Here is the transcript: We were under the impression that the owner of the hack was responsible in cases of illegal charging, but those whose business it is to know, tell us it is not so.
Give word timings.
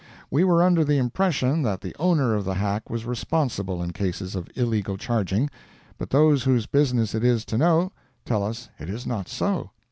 We 0.31 0.43
were 0.43 0.63
under 0.63 0.83
the 0.83 0.97
impression 0.97 1.61
that 1.61 1.81
the 1.81 1.95
owner 1.99 2.33
of 2.33 2.43
the 2.43 2.55
hack 2.55 2.89
was 2.89 3.05
responsible 3.05 3.83
in 3.83 3.93
cases 3.93 4.33
of 4.33 4.49
illegal 4.55 4.97
charging, 4.97 5.47
but 5.99 6.09
those 6.09 6.43
whose 6.43 6.65
business 6.65 7.13
it 7.13 7.23
is 7.23 7.45
to 7.45 7.57
know, 7.59 7.91
tell 8.25 8.43
us 8.43 8.69
it 8.79 8.89
is 8.89 9.05
not 9.05 9.29
so. 9.29 9.69